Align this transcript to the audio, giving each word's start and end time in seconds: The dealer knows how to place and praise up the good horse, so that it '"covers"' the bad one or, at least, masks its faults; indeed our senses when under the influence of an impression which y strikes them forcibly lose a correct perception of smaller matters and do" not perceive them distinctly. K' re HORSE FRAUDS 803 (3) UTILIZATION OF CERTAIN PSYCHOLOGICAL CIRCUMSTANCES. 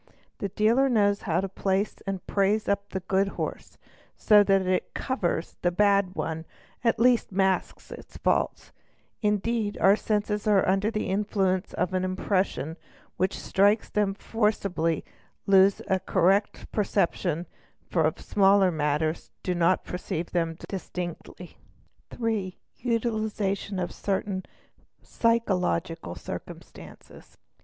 The 0.39 0.49
dealer 0.49 0.89
knows 0.89 1.21
how 1.29 1.41
to 1.41 1.47
place 1.47 1.97
and 2.07 2.25
praise 2.25 2.67
up 2.67 2.89
the 2.89 3.01
good 3.01 3.27
horse, 3.37 3.77
so 4.17 4.41
that 4.43 4.63
it 4.63 4.95
'"covers"' 4.95 5.57
the 5.61 5.69
bad 5.69 6.15
one 6.15 6.39
or, 6.39 6.43
at 6.83 6.99
least, 6.99 7.31
masks 7.31 7.91
its 7.91 8.17
faults; 8.17 8.71
indeed 9.21 9.77
our 9.79 9.95
senses 9.95 10.47
when 10.47 10.65
under 10.65 10.89
the 10.89 11.07
influence 11.07 11.71
of 11.75 11.93
an 11.93 12.03
impression 12.03 12.77
which 13.17 13.35
y 13.35 13.41
strikes 13.43 13.91
them 13.91 14.15
forcibly 14.15 15.05
lose 15.45 15.83
a 15.87 15.99
correct 15.99 16.71
perception 16.71 17.45
of 17.93 18.19
smaller 18.19 18.71
matters 18.71 19.27
and 19.35 19.43
do" 19.43 19.53
not 19.53 19.83
perceive 19.85 20.31
them 20.31 20.57
distinctly. 20.67 21.59
K' 22.09 22.17
re 22.19 22.41
HORSE 22.41 22.49
FRAUDS 22.49 22.85
803 22.87 22.89
(3) 22.89 22.89
UTILIZATION 22.95 23.79
OF 23.79 23.91
CERTAIN 23.91 24.43
PSYCHOLOGICAL 25.03 26.15
CIRCUMSTANCES. 26.15 27.37